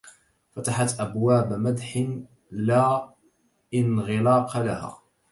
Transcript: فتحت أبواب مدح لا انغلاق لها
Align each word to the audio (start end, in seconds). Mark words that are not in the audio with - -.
فتحت 0.51 0.99
أبواب 0.99 1.53
مدح 1.53 2.03
لا 2.51 3.13
انغلاق 3.73 4.57
لها 4.57 4.99